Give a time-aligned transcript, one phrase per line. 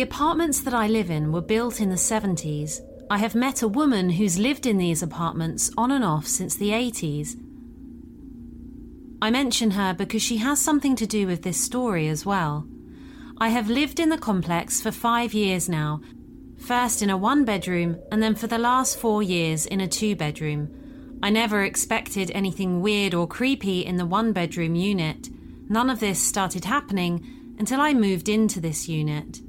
[0.00, 2.80] The apartments that I live in were built in the 70s.
[3.10, 6.70] I have met a woman who's lived in these apartments on and off since the
[6.70, 7.38] 80s.
[9.20, 12.66] I mention her because she has something to do with this story as well.
[13.36, 16.00] I have lived in the complex for five years now,
[16.56, 20.16] first in a one bedroom and then for the last four years in a two
[20.16, 21.18] bedroom.
[21.22, 25.28] I never expected anything weird or creepy in the one bedroom unit.
[25.68, 29.42] None of this started happening until I moved into this unit.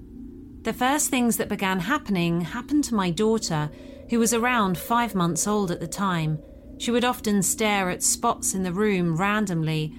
[0.63, 3.71] The first things that began happening happened to my daughter,
[4.09, 6.37] who was around five months old at the time.
[6.77, 9.95] She would often stare at spots in the room randomly.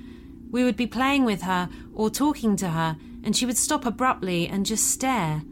[0.53, 4.47] We would be playing with her or talking to her, and she would stop abruptly
[4.47, 5.43] and just stare.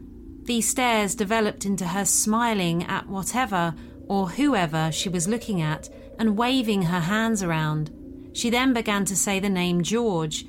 [0.43, 3.75] These stares developed into her smiling at whatever
[4.07, 5.89] or whoever she was looking at
[6.19, 7.91] and waving her hands around.
[8.33, 10.45] She then began to say the name George,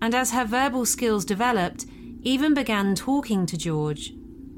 [0.00, 1.84] and as her verbal skills developed,
[2.22, 4.12] even began talking to George.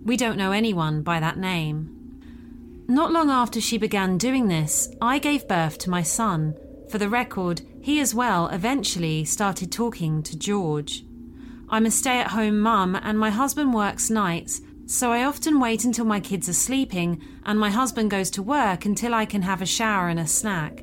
[0.04, 1.97] We don't know anyone by that name.
[2.88, 6.56] Not long after she began doing this, I gave birth to my son.
[6.88, 11.04] For the record, he as well eventually started talking to George.
[11.69, 15.84] I'm a stay at home mum and my husband works nights, so I often wait
[15.84, 19.62] until my kids are sleeping and my husband goes to work until I can have
[19.62, 20.82] a shower and a snack.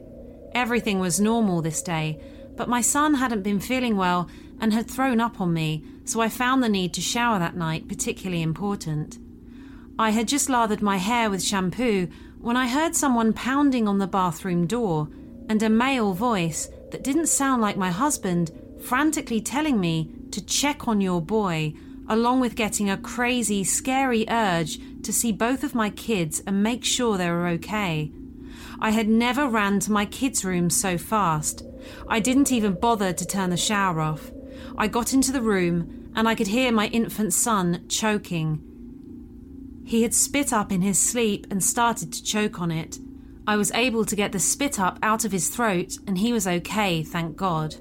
[0.53, 2.21] Everything was normal this day,
[2.55, 6.29] but my son hadn't been feeling well and had thrown up on me, so I
[6.29, 9.17] found the need to shower that night particularly important.
[9.99, 12.07] I had just lathered my hair with shampoo
[12.39, 15.09] when I heard someone pounding on the bathroom door
[15.49, 18.51] and a male voice that didn't sound like my husband
[18.81, 21.73] frantically telling me to check on your boy,
[22.07, 26.85] along with getting a crazy, scary urge to see both of my kids and make
[26.85, 28.11] sure they were okay.
[28.79, 31.63] I had never ran to my kids' room so fast.
[32.07, 34.31] I didn't even bother to turn the shower off.
[34.77, 38.61] I got into the room and I could hear my infant son choking.
[39.85, 42.99] He had spit up in his sleep and started to choke on it.
[43.47, 46.45] I was able to get the spit up out of his throat and he was
[46.45, 47.75] okay, thank God.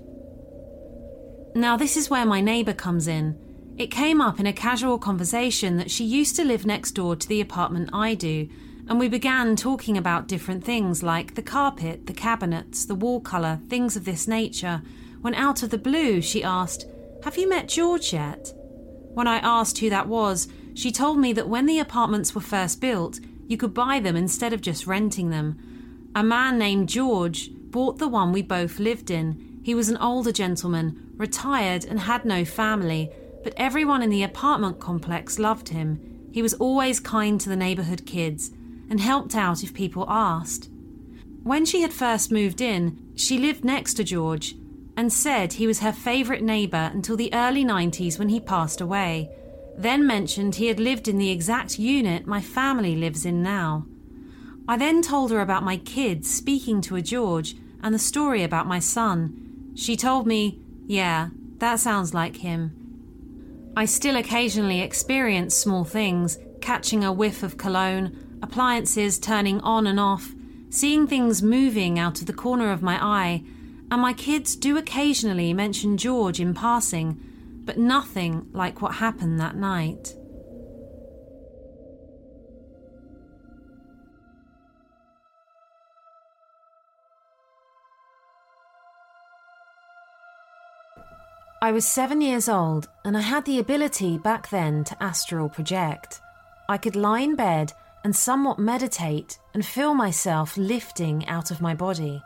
[1.54, 3.38] Now, this is where my neighbour comes in.
[3.76, 7.28] It came up in a casual conversation that she used to live next door to
[7.28, 8.48] the apartment I do,
[8.88, 13.60] and we began talking about different things like the carpet, the cabinets, the wall colour,
[13.68, 14.82] things of this nature
[15.20, 16.86] when out of the blue she asked,
[17.24, 18.52] Have you met George yet?
[19.14, 22.80] When I asked who that was, she told me that when the apartments were first
[22.80, 23.18] built,
[23.48, 26.10] you could buy them instead of just renting them.
[26.14, 29.60] A man named George bought the one we both lived in.
[29.62, 33.10] He was an older gentleman, retired, and had no family,
[33.42, 36.28] but everyone in the apartment complex loved him.
[36.32, 38.50] He was always kind to the neighbourhood kids
[38.90, 40.68] and helped out if people asked.
[41.42, 44.56] When she had first moved in, she lived next to George
[44.96, 49.30] and said he was her favourite neighbour until the early 90s when he passed away.
[49.78, 53.84] then mentioned he had lived in the exact unit my family lives in now.
[54.66, 58.66] I then told her about my kids speaking to a George and the story about
[58.66, 59.72] my son.
[59.74, 61.28] She told me, yeah,
[61.58, 62.72] that sounds like him.
[63.76, 70.00] I still occasionally experience small things, catching a whiff of cologne, appliances turning on and
[70.00, 70.34] off,
[70.70, 73.44] seeing things moving out of the corner of my eye,
[73.90, 77.20] and my kids do occasionally mention George in passing,
[77.64, 80.14] but nothing like what happened that night.
[91.62, 96.20] I was seven years old and I had the ability back then to astral project.
[96.68, 97.72] I could lie in bed
[98.04, 102.22] and somewhat meditate and feel myself lifting out of my body.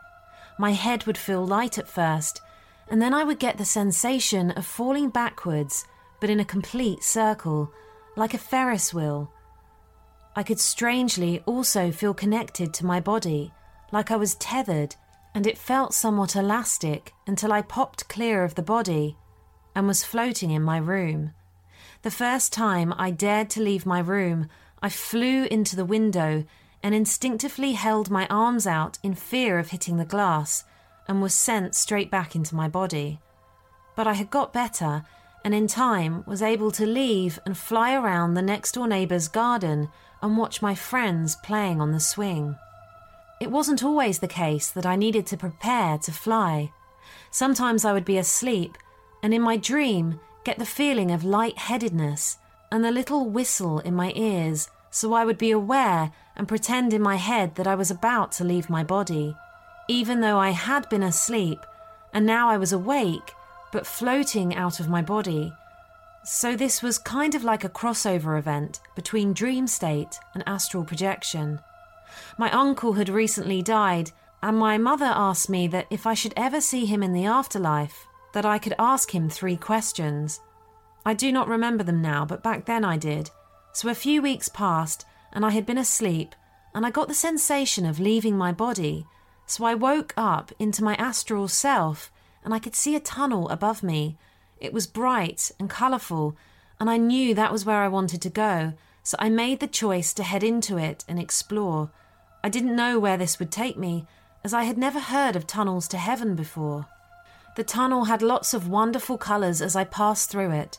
[0.60, 2.42] My head would feel light at first,
[2.90, 5.86] and then I would get the sensation of falling backwards,
[6.20, 7.72] but in a complete circle,
[8.14, 9.32] like a Ferris wheel.
[10.36, 13.54] I could strangely also feel connected to my body,
[13.90, 14.96] like I was tethered,
[15.34, 19.16] and it felt somewhat elastic until I popped clear of the body
[19.74, 21.32] and was floating in my room.
[22.02, 24.50] The first time I dared to leave my room,
[24.82, 26.44] I flew into the window
[26.82, 30.64] and instinctively held my arms out in fear of hitting the glass
[31.06, 33.18] and was sent straight back into my body.
[33.96, 35.04] But I had got better
[35.44, 39.88] and in time was able to leave and fly around the next door neighbour's garden
[40.22, 42.56] and watch my friends playing on the swing.
[43.40, 46.72] It wasn't always the case that I needed to prepare to fly.
[47.30, 48.76] Sometimes I would be asleep
[49.22, 52.38] and in my dream get the feeling of light-headedness
[52.70, 57.02] and the little whistle in my ears so I would be aware and pretend in
[57.02, 59.36] my head that I was about to leave my body,
[59.88, 61.58] even though I had been asleep
[62.14, 63.34] and now I was awake
[63.72, 65.52] but floating out of my body.
[66.24, 71.60] So this was kind of like a crossover event between dream state and astral projection.
[72.38, 74.10] My uncle had recently died,
[74.42, 78.06] and my mother asked me that if I should ever see him in the afterlife,
[78.32, 80.40] that I could ask him three questions.
[81.04, 83.28] I do not remember them now, but back then I did.
[83.74, 86.34] So a few weeks passed, and I had been asleep,
[86.74, 89.06] and I got the sensation of leaving my body.
[89.46, 92.12] So I woke up into my astral self,
[92.44, 94.16] and I could see a tunnel above me.
[94.60, 96.36] It was bright and colourful,
[96.78, 100.12] and I knew that was where I wanted to go, so I made the choice
[100.14, 101.90] to head into it and explore.
[102.44, 104.06] I didn't know where this would take me,
[104.44, 106.86] as I had never heard of tunnels to heaven before.
[107.56, 110.78] The tunnel had lots of wonderful colours as I passed through it,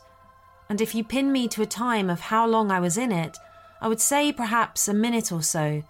[0.68, 3.36] and if you pin me to a time of how long I was in it,
[3.82, 5.82] I would say perhaps a minute or so.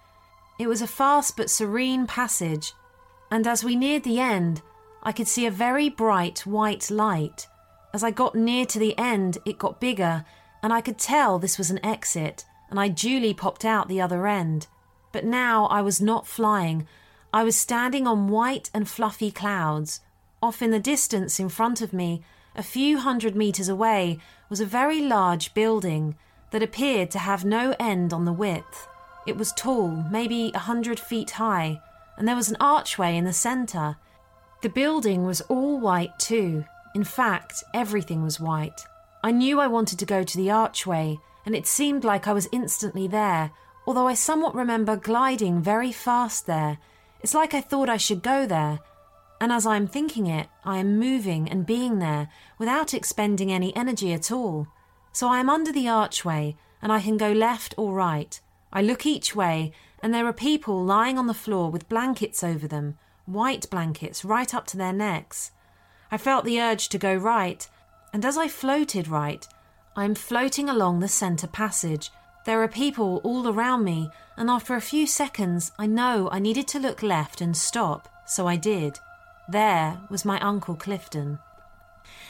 [0.57, 2.73] It was a fast but serene passage,
[3.29, 4.63] and as we neared the end,
[5.03, 7.47] I could see a very bright white light.
[7.93, 10.25] As I got near to the end, it got bigger,
[10.63, 14.25] and I could tell this was an exit, and I duly popped out the other
[14.25, 14.65] end.
[15.11, 16.87] But now I was not flying,
[17.31, 20.01] I was standing on white and fluffy clouds.
[20.41, 22.23] Off in the distance in front of me,
[22.55, 24.17] a few hundred metres away,
[24.49, 26.15] was a very large building
[26.53, 28.87] that appeared to have no end on the width.
[29.25, 31.81] It was tall, maybe a hundred feet high,
[32.15, 33.97] and there was an archway in the centre.
[34.61, 36.63] The building was all white too.
[36.93, 38.85] In fact, everything was white.
[39.23, 42.47] I knew I wanted to go to the archway, and it seemed like I was
[42.51, 43.49] instantly there,
[43.87, 46.77] although I somewhat remember gliding very fast there.
[47.21, 48.79] It's like I thought I should go there,
[49.41, 53.75] and as I am thinking it, I am moving and being there without expending any
[53.75, 54.67] energy at all.
[55.13, 58.41] So I am under the archway, and I can go left or right.
[58.73, 62.67] I look each way, and there are people lying on the floor with blankets over
[62.67, 65.51] them, white blankets right up to their necks.
[66.11, 67.67] I felt the urge to go right,
[68.11, 69.47] and as I floated right,
[69.95, 72.11] I am floating along the centre passage.
[72.45, 76.67] There are people all around me, and after a few seconds, I know I needed
[76.69, 78.99] to look left and stop, so I did.
[79.47, 81.37] There was my Uncle Clifton.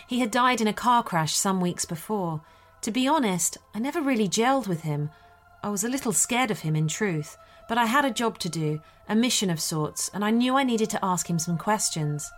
[0.08, 2.42] He had died in a car crash some weeks before.
[2.84, 5.10] To be honest, I never really gelled with him.
[5.64, 7.38] I was a little scared of him, in truth,
[7.68, 10.64] but I had a job to do, a mission of sorts, and I knew I
[10.64, 12.30] needed to ask him some questions.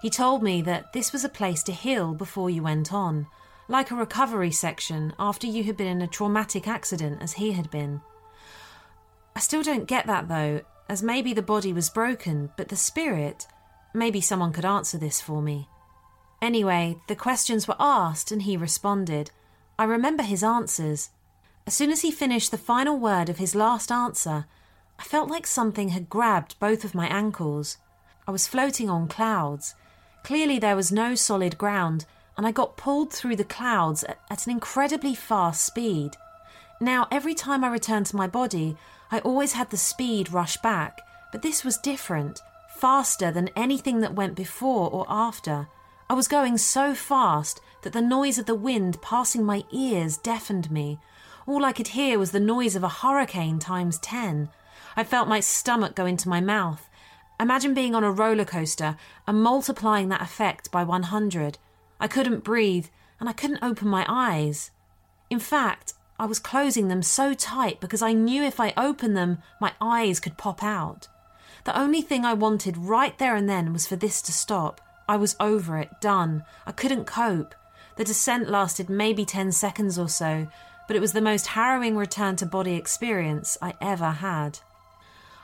[0.00, 3.26] He told me that this was a place to heal before you went on,
[3.68, 7.70] like a recovery section after you had been in a traumatic accident as he had
[7.70, 8.00] been.
[9.36, 13.46] I still don't get that though, as maybe the body was broken, but the spirit,
[13.94, 15.68] Maybe someone could answer this for me.
[16.40, 19.30] Anyway, the questions were asked and he responded.
[19.82, 21.10] I remember his answers.
[21.66, 24.46] As soon as he finished the final word of his last answer,
[24.96, 27.78] I felt like something had grabbed both of my ankles.
[28.24, 29.74] I was floating on clouds.
[30.22, 34.46] Clearly, there was no solid ground, and I got pulled through the clouds at, at
[34.46, 36.12] an incredibly fast speed.
[36.80, 38.76] Now, every time I returned to my body,
[39.10, 41.00] I always had the speed rush back,
[41.32, 42.40] but this was different,
[42.76, 45.66] faster than anything that went before or after.
[46.12, 50.70] I was going so fast that the noise of the wind passing my ears deafened
[50.70, 50.98] me.
[51.46, 54.50] All I could hear was the noise of a hurricane times ten.
[54.94, 56.90] I felt my stomach go into my mouth.
[57.40, 61.56] Imagine being on a roller coaster and multiplying that effect by 100.
[61.98, 62.88] I couldn't breathe
[63.18, 64.70] and I couldn't open my eyes.
[65.30, 69.38] In fact, I was closing them so tight because I knew if I opened them,
[69.62, 71.08] my eyes could pop out.
[71.64, 74.82] The only thing I wanted right there and then was for this to stop.
[75.12, 76.42] I was over it, done.
[76.66, 77.54] I couldn't cope.
[77.96, 80.48] The descent lasted maybe 10 seconds or so,
[80.86, 84.60] but it was the most harrowing return to body experience I ever had.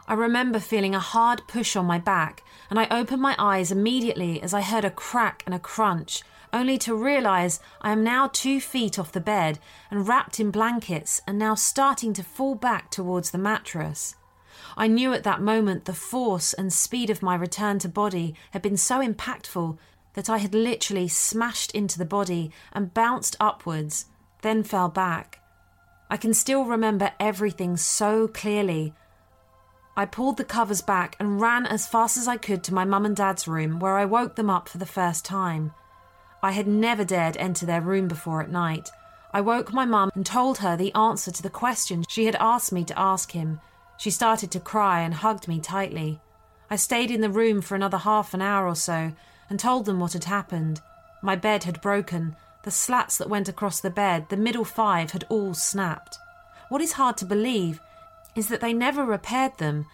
[0.07, 4.41] I remember feeling a hard push on my back, and I opened my eyes immediately
[4.41, 8.63] as I heard a crack and a crunch, only to realize I am now two
[8.63, 9.59] feet off the bed
[9.91, 14.15] and wrapped in blankets and now starting to fall back towards the mattress.
[14.79, 18.63] I knew at that moment the force and speed of my return to body had
[18.63, 19.77] been so impactful
[20.15, 24.07] that I had literally smashed into the body and bounced upwards,
[24.43, 25.41] then fell back.
[26.09, 28.95] I can still remember everything so clearly.
[29.97, 33.05] I pulled the covers back and ran as fast as I could to my mum
[33.05, 35.73] and dad's room, where I woke them up for the first time.
[36.41, 38.91] I had never dared enter their room before at night.
[39.35, 42.71] I woke my mum and told her the answer to the question she had asked
[42.71, 43.61] me to ask him,
[43.99, 46.21] she started to cry and hugged me tightly.
[46.71, 49.13] I stayed in the room for another half an hour or so
[49.51, 50.81] and told them what had happened.
[51.23, 55.25] My bed had broken, the slats that went across the bed, the middle five, had
[55.29, 56.19] all snapped.
[56.69, 57.81] What is hard to believe
[58.37, 59.87] is that they never repaired them.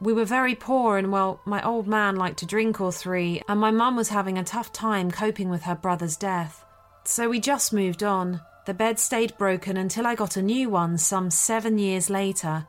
[0.00, 3.60] We were very poor, and well, my old man liked to drink or three, and
[3.60, 6.64] my mum was having a tough time coping with her brother's death.
[7.04, 8.40] So we just moved on.
[8.66, 12.66] The bed stayed broken until I got a new one some seven years later.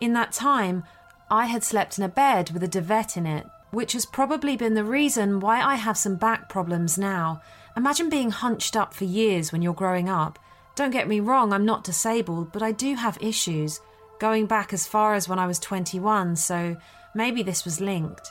[0.00, 0.84] In that time,
[1.30, 4.74] I had slept in a bed with a duvet in it, which has probably been
[4.74, 7.40] the reason why I have some back problems now.
[7.76, 10.38] Imagine being hunched up for years when you're growing up.
[10.76, 13.80] Don't get me wrong, I'm not disabled, but I do have issues,
[14.18, 16.76] going back as far as when I was 21, so
[17.14, 18.30] maybe this was linked.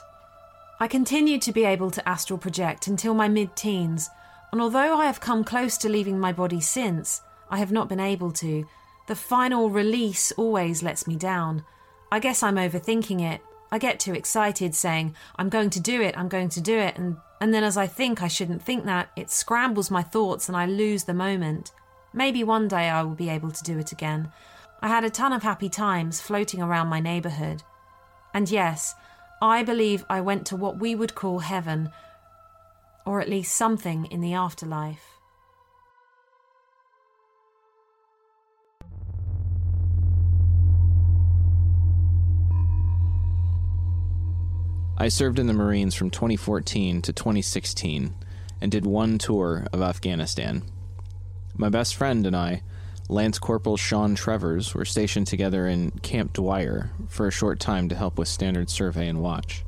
[0.78, 4.08] I continued to be able to astral project until my mid teens,
[4.52, 8.00] and although I have come close to leaving my body since, I have not been
[8.00, 8.66] able to,
[9.06, 11.64] the final release always lets me down.
[12.10, 13.40] I guess I'm overthinking it.
[13.70, 16.96] I get too excited saying, I'm going to do it, I'm going to do it,
[16.96, 20.56] and, and then as I think I shouldn't think that, it scrambles my thoughts and
[20.56, 21.72] I lose the moment.
[22.12, 24.32] Maybe one day I will be able to do it again.
[24.80, 27.62] I had a ton of happy times floating around my neighbourhood.
[28.32, 28.94] And yes,
[29.42, 31.90] I believe I went to what we would call heaven,
[33.04, 35.15] or at least something in the afterlife.
[44.98, 48.14] I served in the Marines from 2014 to 2016
[48.62, 50.62] and did one tour of Afghanistan.
[51.54, 52.62] My best friend and I,
[53.10, 57.94] Lance Corporal Sean Trevors, were stationed together in Camp Dwyer for a short time to
[57.94, 59.66] help with standard survey and watch.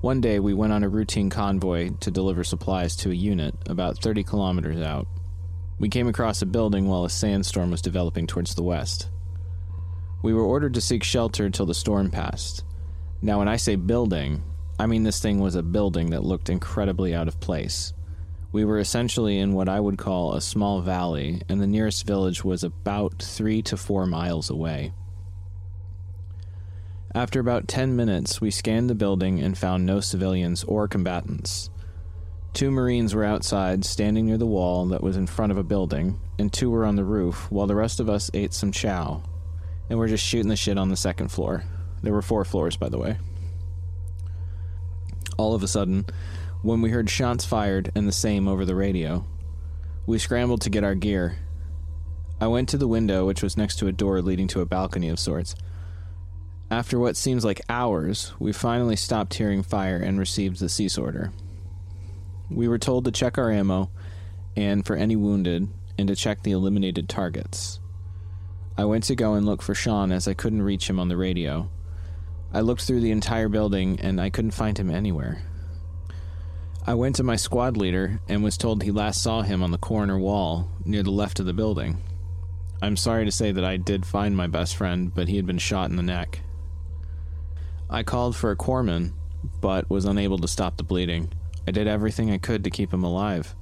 [0.00, 4.00] One day we went on a routine convoy to deliver supplies to a unit about
[4.00, 5.08] 30 kilometers out.
[5.80, 9.08] We came across a building while a sandstorm was developing towards the west.
[10.22, 12.62] We were ordered to seek shelter till the storm passed.
[13.22, 14.42] Now, when I say building,
[14.78, 17.92] I mean this thing was a building that looked incredibly out of place.
[18.52, 22.44] We were essentially in what I would call a small valley, and the nearest village
[22.44, 24.92] was about three to four miles away.
[27.14, 31.70] After about 10 minutes, we scanned the building and found no civilians or combatants.
[32.52, 36.20] Two Marines were outside, standing near the wall that was in front of a building,
[36.38, 39.22] and two were on the roof, while the rest of us ate some chow,
[39.88, 41.64] and were just shooting the shit on the second floor.
[42.02, 43.18] There were four floors, by the way.
[45.36, 46.06] All of a sudden,
[46.62, 49.24] when we heard shots fired and the same over the radio,
[50.06, 51.36] we scrambled to get our gear.
[52.40, 55.08] I went to the window, which was next to a door leading to a balcony
[55.08, 55.54] of sorts.
[56.70, 61.32] After what seems like hours, we finally stopped hearing fire and received the cease order.
[62.50, 63.90] We were told to check our ammo
[64.56, 67.78] and for any wounded, and to check the eliminated targets.
[68.76, 71.16] I went to go and look for Sean as I couldn't reach him on the
[71.16, 71.68] radio.
[72.52, 75.42] I looked through the entire building and I couldn't find him anywhere.
[76.86, 79.78] I went to my squad leader and was told he last saw him on the
[79.78, 82.02] corner wall near the left of the building.
[82.80, 85.58] I'm sorry to say that I did find my best friend, but he had been
[85.58, 86.40] shot in the neck.
[87.90, 89.12] I called for a corpsman,
[89.60, 91.32] but was unable to stop the bleeding.
[91.66, 93.54] I did everything I could to keep him alive.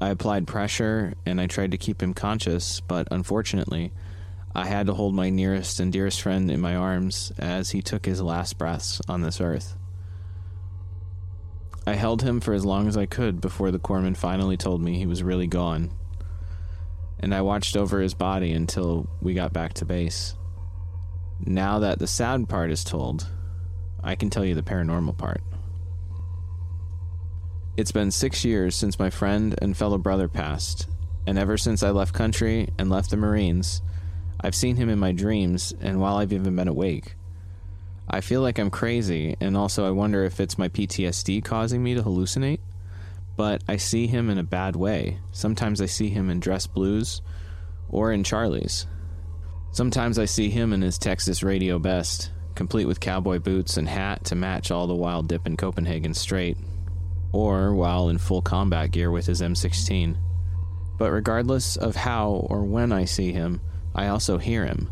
[0.00, 3.92] I applied pressure and I tried to keep him conscious, but unfortunately,
[4.56, 8.06] I had to hold my nearest and dearest friend in my arms as he took
[8.06, 9.76] his last breaths on this earth.
[11.86, 14.96] I held him for as long as I could before the corpsman finally told me
[14.96, 15.90] he was really gone.
[17.20, 20.34] And I watched over his body until we got back to base.
[21.38, 23.28] Now that the sad part is told,
[24.02, 25.42] I can tell you the paranormal part.
[27.76, 30.88] It's been six years since my friend and fellow brother passed,
[31.26, 33.82] and ever since I left country and left the Marines,
[34.40, 37.14] I've seen him in my dreams and while I've even been awake.
[38.08, 41.94] I feel like I'm crazy, and also I wonder if it's my PTSD causing me
[41.94, 42.60] to hallucinate.
[43.36, 45.18] But I see him in a bad way.
[45.32, 47.20] Sometimes I see him in dress blues
[47.88, 48.86] or in Charlie's.
[49.72, 54.24] Sometimes I see him in his Texas radio best, complete with cowboy boots and hat
[54.26, 56.56] to match all the wild dip in Copenhagen straight,
[57.32, 60.16] or while in full combat gear with his M16.
[60.96, 63.60] But regardless of how or when I see him,
[63.96, 64.90] I also hear him.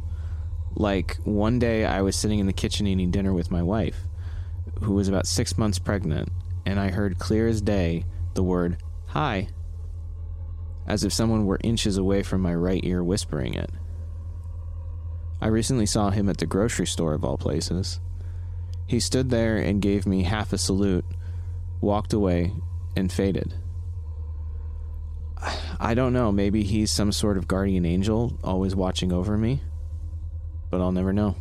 [0.74, 3.98] Like one day I was sitting in the kitchen eating dinner with my wife,
[4.80, 6.30] who was about six months pregnant,
[6.64, 9.48] and I heard clear as day the word, Hi,
[10.86, 13.70] as if someone were inches away from my right ear whispering it.
[15.40, 18.00] I recently saw him at the grocery store, of all places.
[18.86, 21.04] He stood there and gave me half a salute,
[21.80, 22.54] walked away,
[22.96, 23.54] and faded.
[25.80, 29.60] I don't know, maybe he's some sort of guardian angel always watching over me,
[30.70, 31.36] but I'll never know.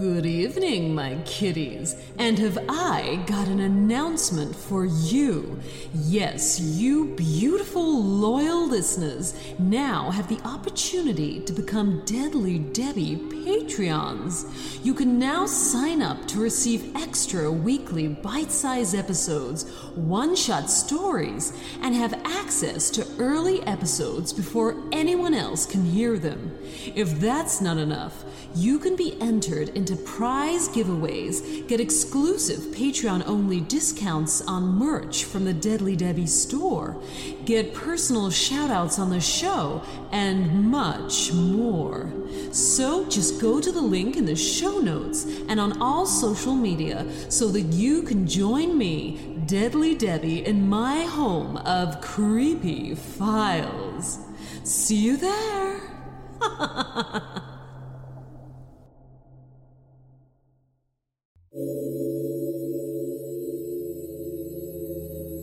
[0.00, 5.60] Good evening, my kitties, and have I got an announcement for you?
[5.92, 14.82] Yes, you beautiful, loyal listeners now have the opportunity to become Deadly Debbie Patreons.
[14.82, 21.52] You can now sign up to receive extra weekly bite sized episodes, one shot stories,
[21.82, 26.56] and have access to early episodes before anyone else can hear them.
[26.94, 33.60] If that's not enough, you can be entered into prize giveaways, get exclusive Patreon only
[33.60, 37.00] discounts on merch from the Deadly Debbie store,
[37.44, 39.82] get personal shoutouts on the show,
[40.12, 42.12] and much more.
[42.52, 47.06] So just go to the link in the show notes and on all social media
[47.30, 54.18] so that you can join me, Deadly Debbie, in my home of creepy files.
[54.64, 55.80] See you there.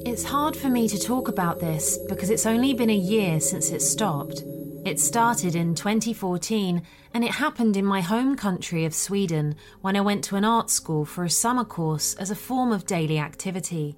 [0.06, 3.70] It's hard for me to talk about this because it's only been a year since
[3.70, 4.44] it stopped.
[4.84, 6.82] It started in 2014
[7.14, 10.70] and it happened in my home country of Sweden when I went to an art
[10.70, 13.98] school for a summer course as a form of daily activity.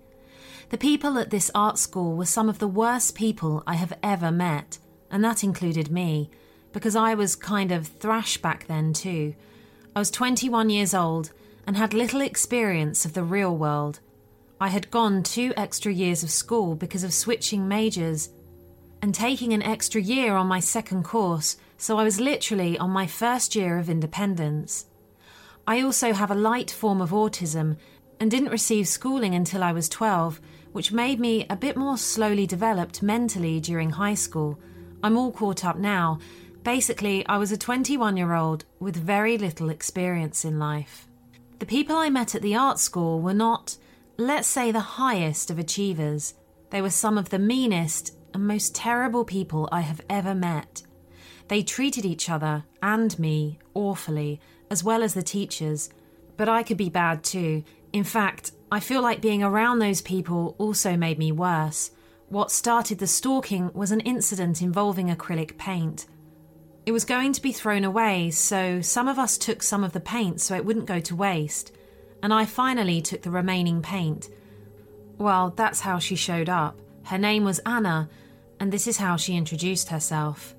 [0.72, 4.32] The people at this art school were some of the worst people I have ever
[4.32, 4.80] met,
[5.10, 6.30] and that included me,
[6.74, 9.36] because I was kind of thrash back then too.
[9.96, 11.32] I was 21 years old
[11.70, 14.00] and had little experience of the real world.
[14.60, 18.32] I had gone two extra years of school because of switching majors
[19.04, 23.06] and taking an extra year on my second course, so I was literally on my
[23.06, 24.88] first year of independence.
[25.68, 27.78] I also have a light form of autism
[28.20, 32.48] and didn't receive schooling until I was 12, which made me a bit more slowly
[32.48, 34.60] developed mentally during high school.
[35.04, 36.18] I'm all caught up now.
[36.64, 41.09] Basically, I was a 21 year old with very little experience in life.
[41.60, 43.78] The people I met at the art school were not,
[44.18, 46.34] let's say, the highest of achievers.
[46.70, 50.84] They were some of the meanest and most terrible people I have ever met.
[51.50, 54.40] They treated each other and me awfully,
[54.72, 55.90] as well as the teachers.
[56.38, 57.64] But I could be bad too.
[57.92, 61.92] In fact, I feel like being around those people also made me worse.
[62.30, 66.06] What started the stalking was an incident involving acrylic paint.
[66.90, 70.00] It was going to be thrown away, so some of us took some of the
[70.00, 71.72] paint so it wouldn't go to waste,
[72.24, 74.28] and I finally took the remaining paint.
[75.20, 76.80] Well, that's how she showed up.
[77.04, 78.10] Her name was Anna,
[78.60, 80.56] and this is how she introduced herself.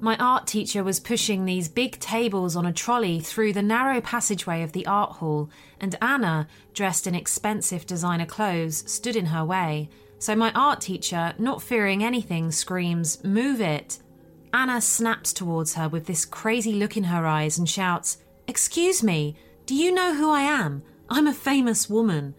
[0.00, 4.64] My art teacher was pushing these big tables on a trolley through the narrow passageway
[4.64, 9.90] of the art hall, and Anna, dressed in expensive designer clothes, stood in her way.
[10.18, 13.98] So my art teacher, not fearing anything, screams, Move it!
[14.52, 19.36] Anna snaps towards her with this crazy look in her eyes and shouts, Excuse me,
[19.66, 20.82] do you know who I am?
[21.10, 22.34] I'm a famous woman.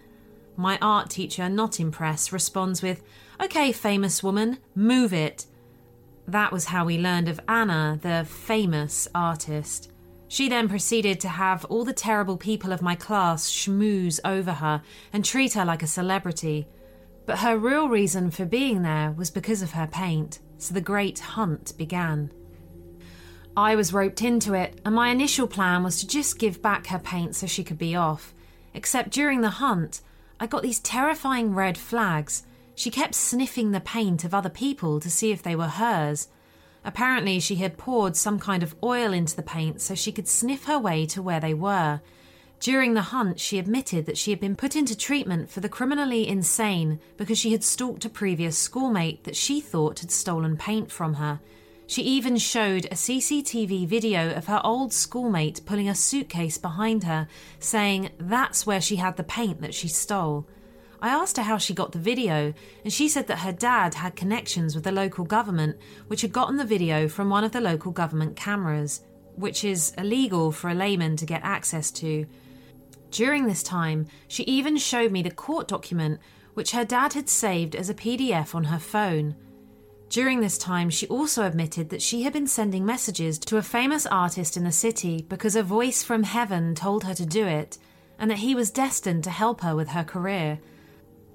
[0.55, 3.01] My art teacher, not impressed, responds with,
[3.41, 5.45] Okay, famous woman, move it.
[6.27, 9.91] That was how we learned of Anna, the famous artist.
[10.27, 14.83] She then proceeded to have all the terrible people of my class schmooze over her
[15.11, 16.67] and treat her like a celebrity.
[17.25, 21.19] But her real reason for being there was because of her paint, so the great
[21.19, 22.31] hunt began.
[23.57, 26.99] I was roped into it, and my initial plan was to just give back her
[26.99, 28.33] paint so she could be off.
[28.73, 30.01] Except during the hunt,
[30.39, 32.43] I got these terrifying red flags.
[32.75, 36.29] She kept sniffing the paint of other people to see if they were hers.
[36.85, 40.65] Apparently, she had poured some kind of oil into the paint so she could sniff
[40.65, 41.99] her way to where they were.
[42.59, 46.27] During the hunt, she admitted that she had been put into treatment for the criminally
[46.27, 51.13] insane because she had stalked a previous schoolmate that she thought had stolen paint from
[51.13, 51.39] her.
[51.87, 57.29] She even showed a CCTV video of her old schoolmate pulling a suitcase behind her,
[57.59, 60.45] saying that's where she had the paint that she stole.
[61.01, 64.17] I asked her how she got the video, and she said that her dad had
[64.17, 67.93] connections with the local government, which had gotten the video from one of the local
[67.93, 69.01] government cameras,
[69.35, 72.25] which is illegal for a layman to get access to.
[73.11, 76.19] During this time, she even showed me the court document
[76.53, 79.35] which her dad had saved as a PDF on her phone.
[80.09, 84.05] During this time, she also admitted that she had been sending messages to a famous
[84.07, 87.77] artist in the city because a voice from heaven told her to do it,
[88.17, 90.59] and that he was destined to help her with her career.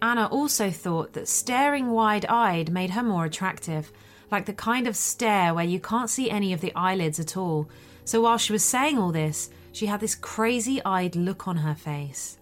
[0.02, 3.92] Anna also thought that staring wide eyed made her more attractive,
[4.30, 7.68] like the kind of stare where you can't see any of the eyelids at all.
[8.04, 11.74] So while she was saying all this, she had this crazy eyed look on her
[11.74, 12.38] face.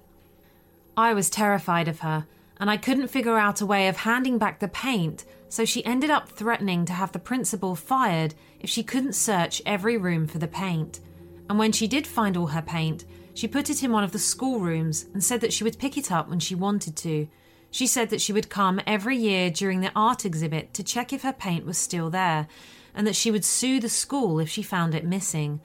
[0.99, 2.27] I was terrified of her,
[2.59, 6.11] and I couldn't figure out a way of handing back the paint, so she ended
[6.11, 10.47] up threatening to have the principal fired if she couldn't search every room for the
[10.47, 11.01] paint.
[11.49, 14.19] And when she did find all her paint, she put it in one of the
[14.19, 17.29] schoolrooms and said that she would pick it up when she wanted to.
[17.71, 21.23] She said that she would come every year during the art exhibit to check if
[21.23, 22.47] her paint was still there,
[22.95, 25.61] and that she would sue the school if she found it missing.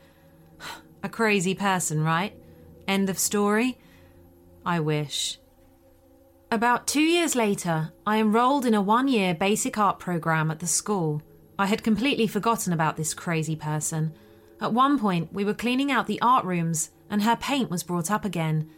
[1.08, 2.34] A crazy person, right?
[2.86, 3.78] End of story?
[4.66, 5.40] I wish.
[6.52, 10.68] About two years later, I enrolled in a one year basic art program at the
[10.68, 11.22] school.
[11.58, 14.16] I had completely forgotten about this crazy person.
[14.60, 18.12] At one point, we were cleaning out the art rooms, and her paint was brought
[18.12, 18.70] up again,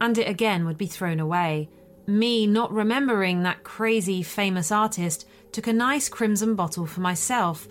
[0.00, 1.68] and it again would be thrown away.
[2.06, 7.66] Me, not remembering that crazy famous artist, took a nice crimson bottle for myself,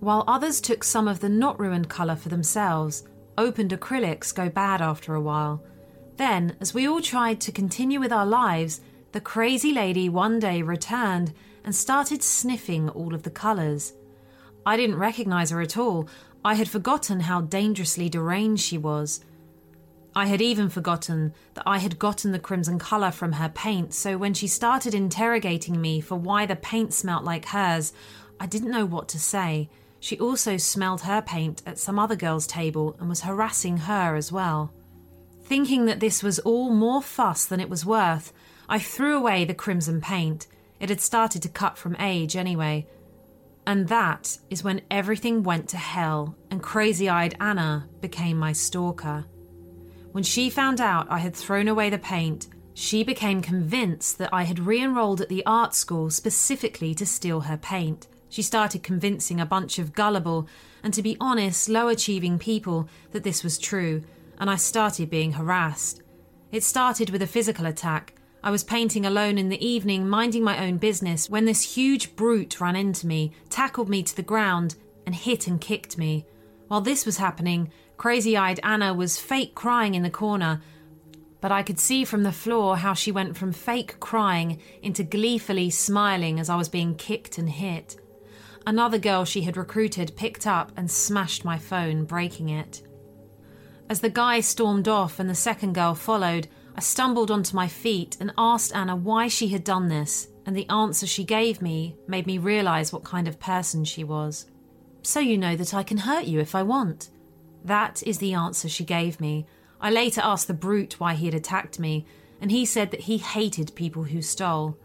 [0.00, 3.08] while others took some of the not ruined colour for themselves.
[3.38, 5.62] Opened acrylics go bad after a while.
[6.16, 8.80] Then, as we all tried to continue with our lives,
[9.12, 13.92] the crazy lady one day returned and started sniffing all of the colours.
[14.64, 16.08] I didn't recognise her at all.
[16.44, 19.24] I had forgotten how dangerously deranged she was.
[20.14, 24.16] I had even forgotten that I had gotten the crimson colour from her paint, so
[24.16, 27.92] when she started interrogating me for why the paint smelt like hers,
[28.40, 29.68] I didn't know what to say.
[30.00, 34.30] She also smelled her paint at some other girl's table and was harassing her as
[34.30, 34.72] well.
[35.42, 38.32] Thinking that this was all more fuss than it was worth,
[38.68, 40.46] I threw away the crimson paint.
[40.80, 42.86] It had started to cut from age anyway.
[43.66, 49.24] And that is when everything went to hell and crazy eyed Anna became my stalker.
[50.12, 54.44] When she found out I had thrown away the paint, she became convinced that I
[54.44, 58.06] had re enrolled at the art school specifically to steal her paint.
[58.36, 60.46] She started convincing a bunch of gullible
[60.82, 64.02] and, to be honest, low achieving people that this was true
[64.38, 66.02] and I started being harassed.
[66.52, 68.12] It started with a physical attack.
[68.42, 72.60] I was painting alone in the evening, minding my own business, when this huge brute
[72.60, 74.74] ran into me, tackled me to the ground,
[75.06, 76.26] and hit and kicked me.
[76.68, 80.60] While this was happening, crazy eyed Anna was fake crying in the corner,
[81.40, 85.70] but I could see from the floor how she went from fake crying into gleefully
[85.70, 87.96] smiling as I was being kicked and hit.
[88.66, 92.82] Another girl she had recruited picked up and smashed my phone, breaking it.
[93.88, 98.16] As the guy stormed off and the second girl followed, I stumbled onto my feet
[98.20, 102.26] and asked Anna why she had done this, and the answer she gave me made
[102.26, 104.46] me realise what kind of person she was.
[105.02, 107.10] So you know that I can hurt you if I want.
[107.64, 109.46] That is the answer she gave me.
[109.80, 112.04] I later asked the brute why he had attacked me,
[112.40, 114.76] and he said that he hated people who stole.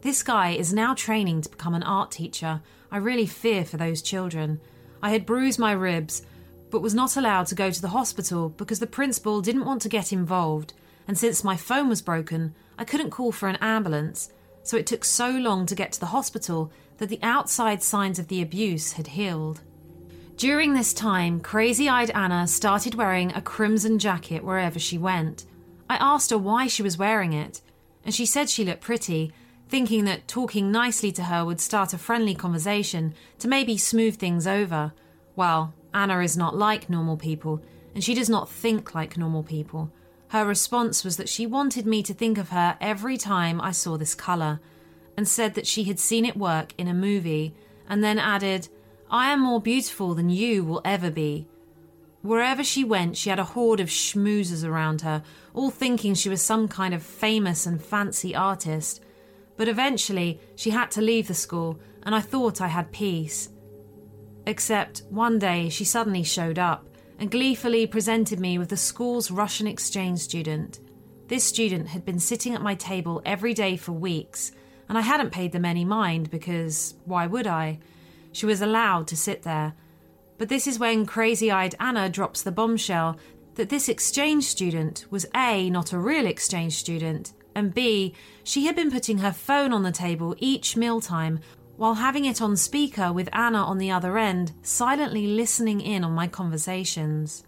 [0.00, 2.62] This guy is now training to become an art teacher.
[2.90, 4.60] I really fear for those children.
[5.02, 6.22] I had bruised my ribs,
[6.70, 9.88] but was not allowed to go to the hospital because the principal didn't want to
[9.88, 10.72] get involved,
[11.06, 15.04] and since my phone was broken, I couldn't call for an ambulance, so it took
[15.04, 19.08] so long to get to the hospital that the outside signs of the abuse had
[19.08, 19.60] healed.
[20.36, 25.44] During this time, crazy eyed Anna started wearing a crimson jacket wherever she went.
[25.90, 27.60] I asked her why she was wearing it,
[28.04, 29.32] and she said she looked pretty,
[29.68, 34.46] thinking that talking nicely to her would start a friendly conversation to maybe smooth things
[34.46, 34.92] over.
[35.36, 37.62] Well, Anna is not like normal people,
[37.94, 39.90] and she does not think like normal people.
[40.28, 43.96] Her response was that she wanted me to think of her every time I saw
[43.96, 44.60] this colour,
[45.16, 47.54] and said that she had seen it work in a movie,
[47.88, 48.68] and then added,
[49.10, 51.46] I am more beautiful than you will ever be.
[52.20, 55.22] Wherever she went, she had a horde of schmoozers around her,
[55.54, 59.00] all thinking she was some kind of famous and fancy artist.
[59.58, 63.50] But eventually, she had to leave the school, and I thought I had peace.
[64.46, 66.86] Except one day she suddenly showed up
[67.18, 70.78] and gleefully presented me with the school's Russian exchange student.
[71.26, 74.52] This student had been sitting at my table every day for weeks,
[74.88, 77.80] and I hadn't paid them any mind because why would I?
[78.30, 79.74] She was allowed to sit there.
[80.38, 83.18] But this is when crazy eyed Anna drops the bombshell
[83.56, 88.76] that this exchange student was A, not a real exchange student, and B, she had
[88.76, 91.40] been putting her phone on the table each mealtime
[91.76, 96.12] while having it on speaker with Anna on the other end, silently listening in on
[96.12, 97.44] my conversations.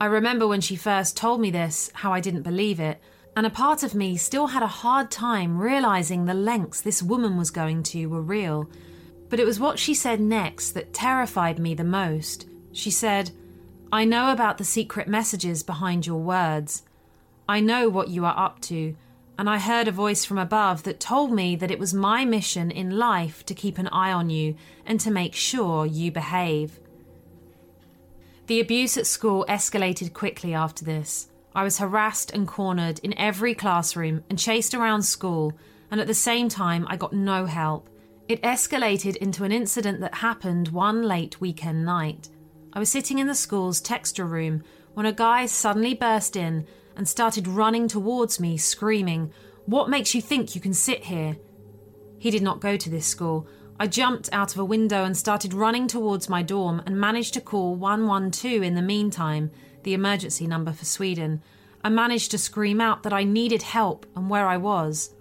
[0.00, 3.00] I remember when she first told me this, how I didn't believe it,
[3.36, 7.36] and a part of me still had a hard time realizing the lengths this woman
[7.36, 8.70] was going to were real.
[9.28, 12.48] But it was what she said next that terrified me the most.
[12.72, 13.32] She said,
[13.92, 16.82] I know about the secret messages behind your words.
[17.48, 18.96] I know what you are up to
[19.38, 22.72] and I heard a voice from above that told me that it was my mission
[22.72, 26.80] in life to keep an eye on you and to make sure you behave.
[28.48, 31.28] The abuse at school escalated quickly after this.
[31.54, 35.52] I was harassed and cornered in every classroom and chased around school,
[35.90, 37.88] and at the same time, I got no help.
[38.26, 42.28] It escalated into an incident that happened one late weekend night.
[42.72, 46.66] I was sitting in the school's texture room when a guy suddenly burst in
[46.98, 49.32] and started running towards me, screaming,
[49.64, 51.38] What makes you think you can sit here?
[52.18, 53.46] He did not go to this school.
[53.78, 57.40] I jumped out of a window and started running towards my dorm and managed to
[57.40, 59.52] call 112 in the meantime,
[59.84, 61.40] the emergency number for Sweden.
[61.84, 65.14] I managed to scream out that I needed help and where I was.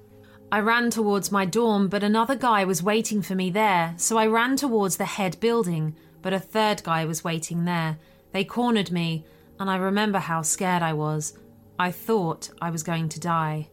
[0.51, 4.25] I ran towards my dorm, but another guy was waiting for me there, so I
[4.25, 7.99] ran towards the head building, but a third guy was waiting there.
[8.31, 9.25] They cornered me,
[9.59, 11.37] and I remember how scared I was.
[11.79, 13.69] I thought I was going to die.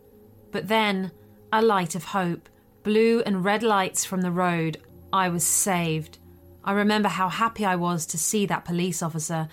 [0.50, 1.10] But then,
[1.52, 2.48] a light of hope,
[2.82, 4.78] blue and red lights from the road,
[5.12, 6.18] I was saved.
[6.64, 9.48] I remember how happy I was to see that police officer.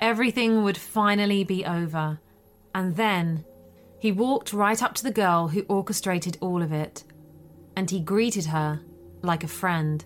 [0.00, 2.20] Everything would finally be over.
[2.74, 3.44] And then
[3.98, 7.04] he walked right up to the girl who orchestrated all of it.
[7.76, 8.80] And he greeted her
[9.22, 10.04] like a friend.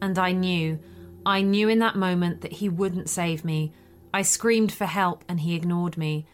[0.00, 0.78] And I knew,
[1.24, 3.72] I knew in that moment that he wouldn't save me.
[4.14, 6.26] I screamed for help and he ignored me.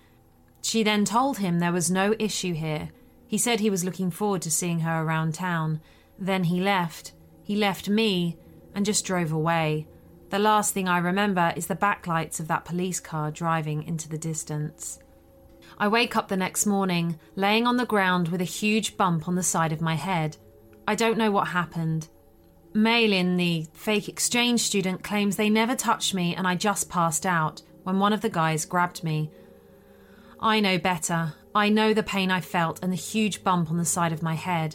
[0.63, 2.91] She then told him there was no issue here.
[3.27, 5.81] He said he was looking forward to seeing her around town.
[6.19, 7.13] Then he left.
[7.43, 8.39] He left me
[8.75, 9.87] and just drove away.
[10.31, 14.17] The last thing I remember is the backlights of that police car driving into the
[14.17, 14.99] distance.
[15.79, 19.35] I wake up the next morning, laying on the ground with a huge bump on
[19.35, 20.37] the side of my head.
[20.87, 22.09] I don't know what happened.
[22.75, 27.63] Malin, the fake exchange student, claims they never touched me and I just passed out
[27.83, 29.31] when one of the guys grabbed me.
[30.43, 31.35] I know better.
[31.55, 34.35] I know the pain I felt and the huge bump on the side of my
[34.35, 34.75] head.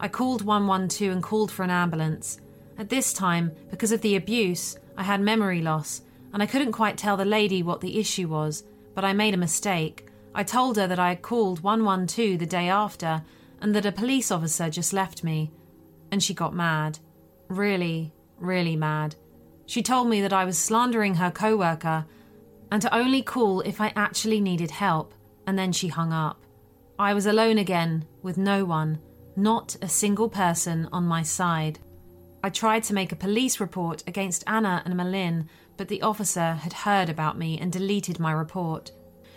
[0.00, 2.40] I called 112 and called for an ambulance.
[2.78, 6.00] At this time, because of the abuse, I had memory loss,
[6.32, 8.64] and I couldn't quite tell the lady what the issue was,
[8.94, 10.08] but I made a mistake.
[10.34, 13.22] I told her that I had called 112 the day after
[13.60, 15.52] and that a police officer just left me.
[16.12, 16.98] And she got mad.
[17.48, 19.16] Really, really mad.
[19.66, 22.06] She told me that I was slandering her co worker
[22.74, 25.14] and to only call if I actually needed help,
[25.46, 26.42] and then she hung up.
[26.98, 28.98] I was alone again, with no one,
[29.36, 31.78] not a single person on my side.
[32.42, 36.72] I tried to make a police report against Anna and Malin, but the officer had
[36.72, 38.90] heard about me and deleted my report.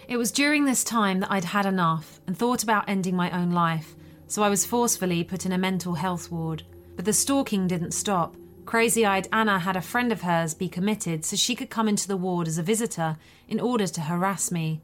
[0.08, 3.52] It was during this time that I'd had enough and thought about ending my own
[3.52, 3.96] life,
[4.26, 6.64] so I was forcefully put in a mental health ward.
[6.96, 8.36] But the stalking didn't stop,
[8.68, 12.06] Crazy eyed Anna had a friend of hers be committed so she could come into
[12.06, 14.82] the ward as a visitor in order to harass me.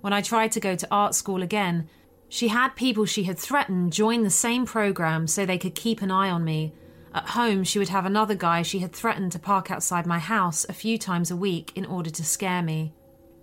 [0.00, 1.88] When I tried to go to art school again,
[2.28, 6.10] she had people she had threatened join the same program so they could keep an
[6.10, 6.74] eye on me.
[7.14, 10.66] At home, she would have another guy she had threatened to park outside my house
[10.68, 12.92] a few times a week in order to scare me.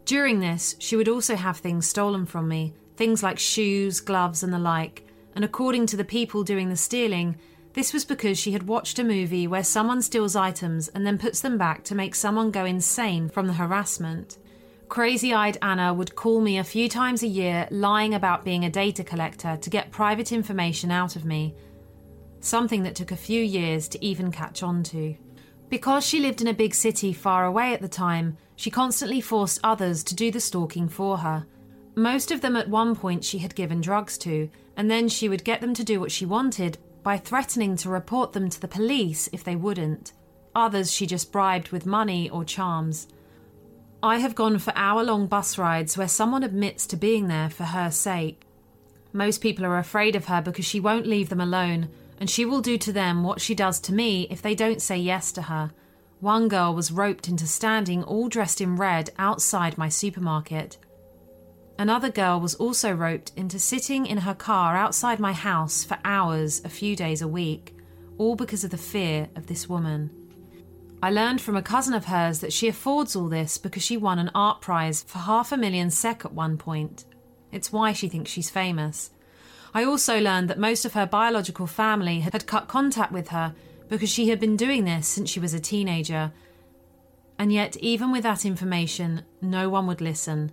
[0.04, 4.52] During this, she would also have things stolen from me, things like shoes, gloves, and
[4.52, 7.38] the like, and according to the people doing the stealing,
[7.78, 11.42] this was because she had watched a movie where someone steals items and then puts
[11.42, 14.40] them back to make someone go insane from the harassment.
[14.90, 18.70] Crazy eyed Anna would call me a few times a year lying about being a
[18.72, 21.54] data collector to get private information out of me,
[22.40, 25.16] something that took a few years to even catch on to.
[25.70, 29.60] Because she lived in a big city far away at the time, she constantly forced
[29.63, 31.46] others to do the stalking for her.
[31.94, 35.44] Most of them at one point she had given drugs to, and then she would
[35.44, 39.30] get them to do what she wanted by threatening to report them to the police
[39.32, 40.12] if they wouldn't.
[40.54, 43.08] Others she just bribed with money or charms.
[44.04, 47.63] I have gone for hour long bus rides where someone admits to being there for
[47.63, 48.41] her sake.
[49.13, 51.88] Most people are afraid of her because she won't leave them alone,
[52.20, 54.98] and she will do to them what she does to me if they don't say
[54.98, 55.72] yes to her.
[56.20, 60.78] One girl was roped into standing all dressed in red outside my supermarket.
[61.80, 66.62] Another girl was also roped into sitting in her car outside my house for hours
[66.66, 67.76] a few days a week,
[68.18, 70.10] all because of the fear of this woman.
[71.04, 74.18] I learned from a cousin of hers that she affords all this because she won
[74.18, 77.06] an art prize for half a million sec at one point.
[77.52, 79.12] It's why she thinks she's famous.
[79.76, 83.54] I also learned that most of her biological family had cut contact with her
[83.90, 86.32] because she had been doing this since she was a teenager.
[87.38, 90.52] And yet, even with that information, no one would listen.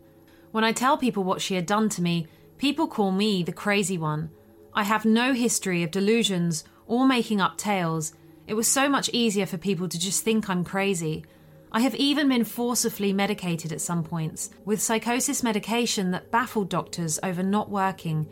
[0.55, 3.99] When I tell people what she had done to me, people call me the crazy
[3.99, 4.31] one.
[4.73, 8.15] I have no history of delusions or making up tales.
[8.47, 11.25] It was so much easier for people to just think I'm crazy.
[11.73, 17.19] I have even been forcibly medicated at some points, with psychosis medication that baffled doctors
[17.25, 18.29] over not working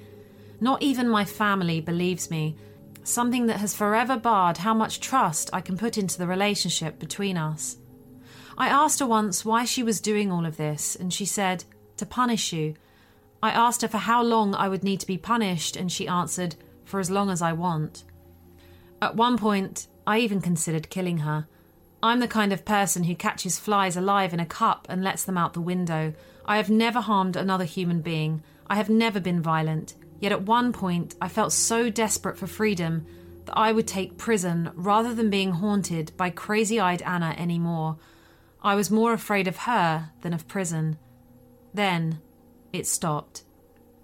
[0.60, 2.56] not even my family believes me,
[3.02, 7.36] something that has forever barred how much trust I can put into the relationship between
[7.36, 7.78] us.
[8.56, 11.64] I asked her once why she was doing all of this, and she said,
[12.02, 12.74] To punish you.
[13.44, 16.56] I asked her for how long I would need to be punished, and she answered,
[16.84, 18.02] For as long as I want.
[19.00, 21.46] At one point, I even considered killing her.
[22.02, 25.38] I'm the kind of person who catches flies alive in a cup and lets them
[25.38, 26.12] out the window.
[26.44, 28.42] I have never harmed another human being.
[28.66, 29.94] I have never been violent.
[30.18, 33.06] Yet at one point, I felt so desperate for freedom
[33.44, 37.98] that I would take prison rather than being haunted by crazy eyed Anna anymore.
[38.60, 40.98] I was more afraid of her than of prison.
[41.74, 42.20] Then
[42.72, 43.44] it stopped.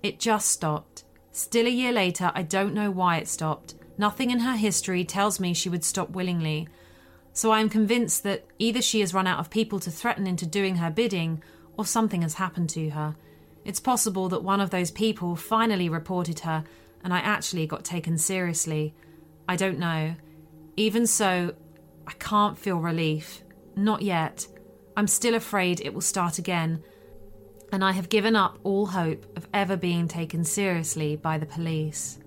[0.02, 1.04] It just stopped.
[1.32, 3.74] Still a year later, I don't know why it stopped.
[3.96, 6.68] Nothing in her history tells me she would stop willingly.
[7.32, 10.46] So I am convinced that either she has run out of people to threaten into
[10.46, 11.42] doing her bidding,
[11.76, 13.16] or something has happened to her.
[13.64, 16.64] It's possible that one of those people finally reported her
[17.04, 18.94] and I actually got taken seriously.
[19.48, 20.14] I don't know.
[20.76, 21.54] Even so,
[22.06, 23.42] I can't feel relief.
[23.76, 24.46] Not yet.
[24.96, 26.82] I'm still afraid it will start again,
[27.72, 32.18] and I have given up all hope of ever being taken seriously by the police.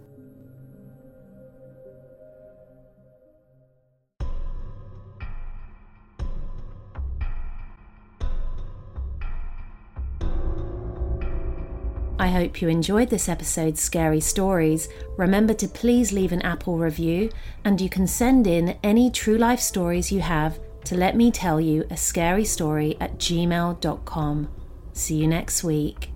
[12.22, 14.88] I hope you enjoyed this episode's scary stories.
[15.18, 17.32] Remember to please leave an Apple review,
[17.66, 21.60] and you can send in any true life stories you have to let me tell
[21.60, 24.61] you a scary story at gmail.com.
[24.94, 26.10] See you next week.